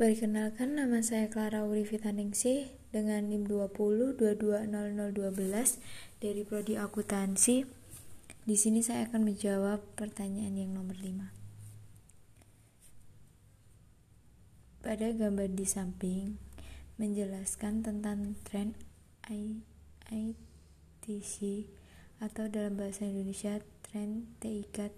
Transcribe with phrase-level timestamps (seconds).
[0.00, 4.72] Perkenalkan nama saya Clara Urivita Ningsih dengan NIM 20220012
[6.24, 7.68] dari prodi akuntansi.
[8.48, 11.28] Di sini saya akan menjawab pertanyaan yang nomor 5.
[14.80, 16.40] Pada gambar di samping
[16.96, 18.72] menjelaskan tentang tren
[20.08, 21.36] ITC
[22.24, 24.96] atau dalam bahasa Indonesia tren TIK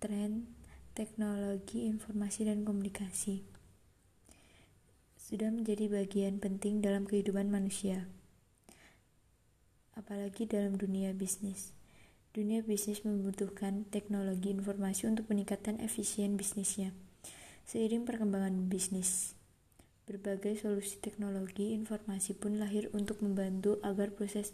[0.00, 0.48] tren
[0.96, 3.51] teknologi informasi dan komunikasi
[5.32, 8.04] sudah menjadi bagian penting dalam kehidupan manusia
[9.96, 11.72] apalagi dalam dunia bisnis
[12.36, 16.92] dunia bisnis membutuhkan teknologi informasi untuk meningkatkan efisien bisnisnya
[17.64, 19.32] seiring perkembangan bisnis
[20.04, 24.52] berbagai solusi teknologi informasi pun lahir untuk membantu agar proses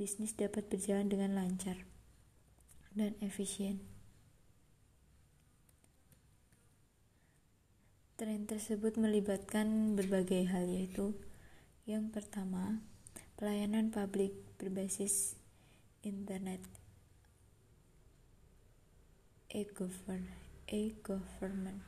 [0.00, 1.76] bisnis dapat berjalan dengan lancar
[2.96, 3.91] dan efisien.
[8.20, 11.16] Tren tersebut melibatkan berbagai hal yaitu
[11.88, 12.84] yang pertama,
[13.40, 15.40] pelayanan publik berbasis
[16.04, 16.60] internet
[19.48, 21.80] e-government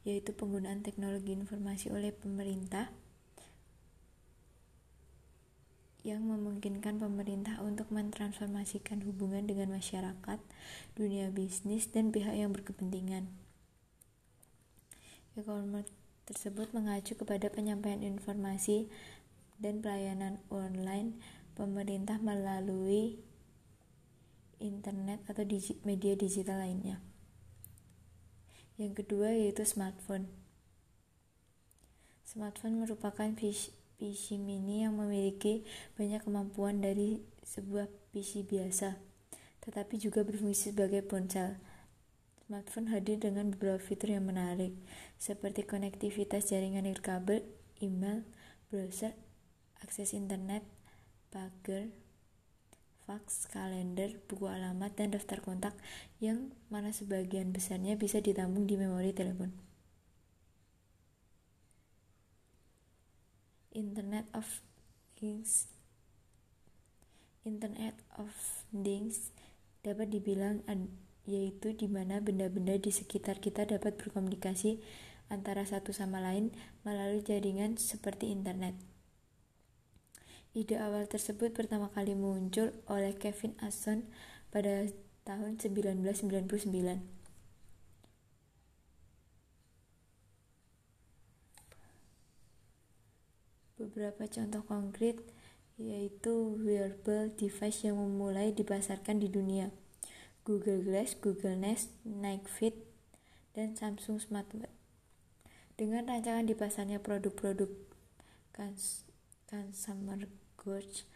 [0.00, 2.88] yaitu penggunaan teknologi informasi oleh pemerintah
[6.00, 10.40] yang memungkinkan pemerintah untuk mentransformasikan hubungan dengan masyarakat,
[10.96, 13.49] dunia bisnis, dan pihak yang berkepentingan.
[15.38, 15.90] E-commerce
[16.26, 18.90] tersebut mengacu kepada penyampaian informasi
[19.62, 21.18] dan pelayanan online
[21.54, 23.20] pemerintah melalui
[24.60, 25.42] internet atau
[25.86, 26.98] media digital lainnya.
[28.80, 30.26] Yang kedua yaitu smartphone.
[32.24, 35.66] Smartphone merupakan PC mini yang memiliki
[35.98, 38.96] banyak kemampuan dari sebuah PC biasa,
[39.66, 41.58] tetapi juga berfungsi sebagai ponsel.
[42.50, 44.74] Smartphone hadir dengan beberapa fitur yang menarik,
[45.22, 47.46] seperti konektivitas jaringan nirkabel,
[47.78, 48.26] email,
[48.66, 49.14] browser,
[49.78, 50.66] akses internet,
[51.30, 51.94] pagar,
[53.06, 55.78] fax, kalender, buku alamat, dan daftar kontak
[56.18, 59.54] yang mana sebagian besarnya bisa ditampung di memori telepon.
[63.70, 64.66] Internet of
[65.14, 65.70] Things
[67.46, 68.34] Internet of
[68.74, 69.30] Things
[69.86, 70.66] dapat dibilang
[71.28, 74.80] yaitu di mana benda-benda di sekitar kita dapat berkomunikasi
[75.30, 76.50] antara satu sama lain
[76.82, 78.74] melalui jaringan seperti internet.
[80.50, 84.10] Ide awal tersebut pertama kali muncul oleh Kevin Aston
[84.50, 84.90] pada
[85.22, 86.10] tahun 1999.
[93.78, 95.22] Beberapa contoh konkret
[95.80, 99.72] yaitu wearable device yang memulai dipasarkan di dunia.
[100.50, 102.74] Google Glass, Google Nest, Nike Fit,
[103.54, 104.74] dan Samsung Smartwatch.
[105.78, 107.70] Dengan rancangan dipasarnya produk-produk
[109.46, 110.26] consumer
[110.58, 111.06] goods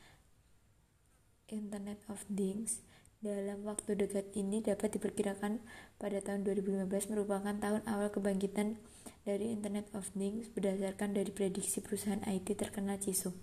[1.50, 2.86] Internet of Things
[3.18, 5.58] dalam waktu dekat ini dapat diperkirakan
[5.98, 8.78] pada tahun 2015 merupakan tahun awal kebangkitan
[9.26, 13.34] dari Internet of Things berdasarkan dari prediksi perusahaan IT terkenal Ciso.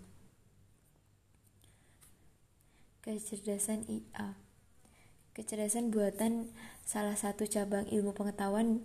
[3.04, 4.51] Kecerdasan IA
[5.32, 6.52] Kecerdasan buatan
[6.84, 8.84] salah satu cabang ilmu pengetahuan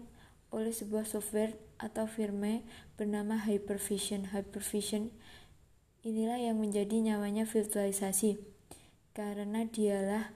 [0.52, 2.60] oleh sebuah software atau firmware
[3.00, 4.36] bernama Hypervision.
[4.36, 5.08] Hypervision
[6.04, 8.36] inilah yang menjadi nyawanya virtualisasi
[9.16, 10.32] karena dialah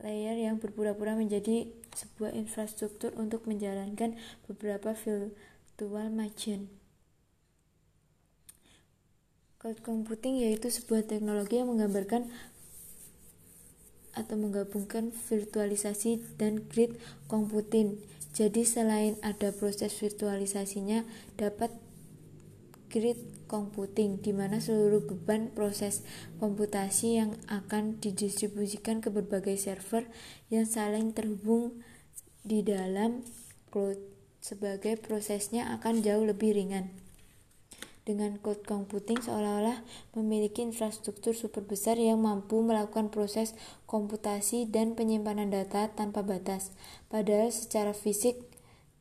[0.00, 4.16] layer yang berpura-pura menjadi sebuah infrastruktur untuk menjalankan
[4.48, 6.72] beberapa virtual machine.
[9.60, 12.26] Cloud computing yaitu sebuah teknologi yang menggambarkan
[14.12, 16.98] atau menggabungkan virtualisasi dan grid
[17.30, 18.00] computing.
[18.32, 21.04] Jadi selain ada proses virtualisasinya
[21.36, 21.72] dapat
[22.92, 23.16] grid
[23.48, 26.04] computing di mana seluruh beban proses
[26.36, 30.04] komputasi yang akan didistribusikan ke berbagai server
[30.52, 31.80] yang saling terhubung
[32.44, 33.24] di dalam
[33.72, 33.96] cloud
[34.44, 36.92] sebagai prosesnya akan jauh lebih ringan
[38.02, 39.78] dengan cloud computing seolah-olah
[40.18, 43.54] memiliki infrastruktur super besar yang mampu melakukan proses
[43.86, 46.74] komputasi dan penyimpanan data tanpa batas,
[47.06, 48.42] padahal secara fisik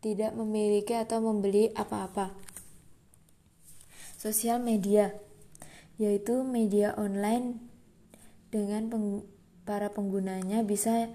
[0.06, 2.51] tidak memiliki atau membeli apa-apa.
[4.22, 5.18] Sosial media
[5.98, 7.58] yaitu media online
[8.54, 9.26] dengan peng
[9.66, 11.10] para penggunanya bisa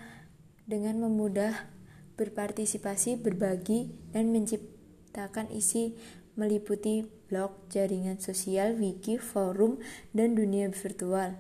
[0.67, 1.71] dengan memudah
[2.19, 5.95] berpartisipasi, berbagi, dan menciptakan isi
[6.35, 9.79] meliputi blog, jaringan sosial, wiki, forum,
[10.11, 11.39] dan dunia virtual.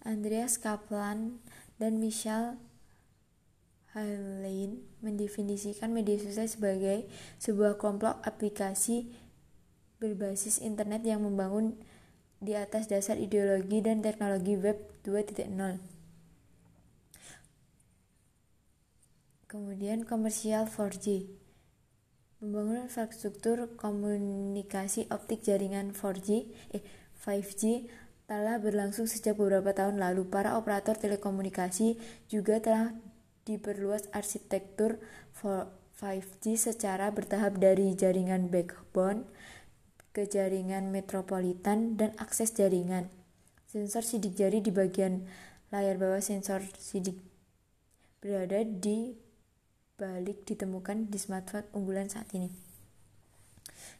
[0.00, 1.44] Andreas Kaplan
[1.76, 2.71] dan Michelle
[3.92, 7.04] Halein mendefinisikan media sosial sebagai
[7.36, 9.12] sebuah kelompok aplikasi
[10.00, 11.76] berbasis internet yang membangun
[12.40, 15.52] di atas dasar ideologi dan teknologi web 2.0.
[19.44, 21.28] Kemudian komersial 4G.
[22.40, 26.82] Membangun infrastruktur komunikasi optik jaringan 4G, eh
[27.20, 27.86] 5G
[28.24, 30.24] telah berlangsung sejak beberapa tahun lalu.
[30.32, 32.00] Para operator telekomunikasi
[32.32, 32.96] juga telah
[33.48, 35.02] diperluas arsitektur
[35.38, 39.26] 5G secara bertahap dari jaringan backbone
[40.12, 43.08] ke jaringan metropolitan dan akses jaringan.
[43.66, 45.24] Sensor sidik jari di bagian
[45.72, 47.16] layar bawah sensor sidik
[48.20, 49.16] berada di
[49.96, 52.52] balik ditemukan di smartphone unggulan saat ini.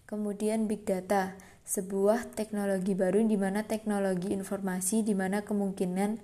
[0.04, 1.32] Kemudian big data,
[1.64, 6.20] sebuah teknologi baru di mana teknologi informasi di mana kemungkinan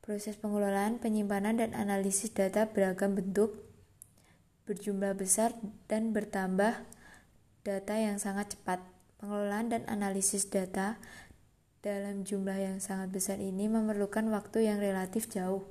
[0.00, 3.56] proses pengelolaan, penyimpanan dan analisis data beragam bentuk,
[4.64, 5.54] berjumlah besar
[5.86, 6.84] dan bertambah
[7.62, 8.80] data yang sangat cepat.
[9.20, 10.96] Pengelolaan dan analisis data
[11.84, 15.64] dalam jumlah yang sangat besar ini memerlukan waktu yang relatif jauh.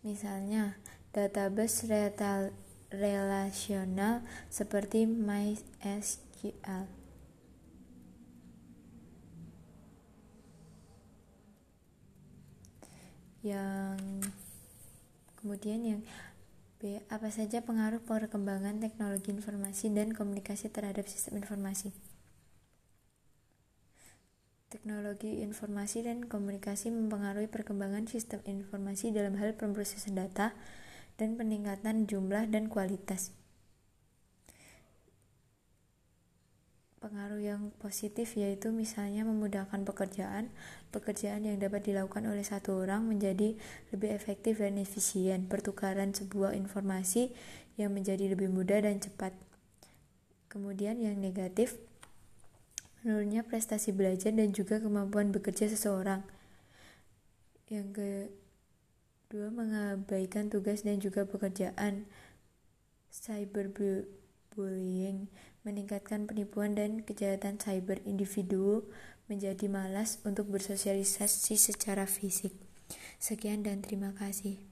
[0.00, 0.80] Misalnya,
[1.12, 1.84] database
[2.88, 6.99] relasional seperti MySQL.
[13.40, 14.28] Yang
[15.40, 16.00] kemudian yang
[16.80, 21.92] B, apa saja pengaruh perkembangan teknologi informasi dan komunikasi terhadap sistem informasi?
[24.70, 30.56] Teknologi informasi dan komunikasi mempengaruhi perkembangan sistem informasi dalam hal pemrosesan data
[31.20, 33.39] dan peningkatan jumlah dan kualitas.
[37.00, 40.52] Pengaruh yang positif yaitu misalnya memudahkan pekerjaan,
[40.92, 43.56] pekerjaan yang dapat dilakukan oleh satu orang menjadi
[43.88, 47.32] lebih efektif dan efisien, pertukaran sebuah informasi
[47.80, 49.32] yang menjadi lebih mudah dan cepat.
[50.52, 51.80] Kemudian yang negatif,
[53.00, 56.20] menurunnya prestasi belajar dan juga kemampuan bekerja seseorang.
[57.72, 62.04] Yang kedua, mengabaikan tugas dan juga pekerjaan.
[63.08, 65.32] Cyberbullying
[65.66, 68.88] meningkatkan penipuan dan kejahatan cyber individu
[69.26, 72.56] menjadi malas untuk bersosialisasi secara fisik.
[73.20, 74.69] Sekian dan terima kasih.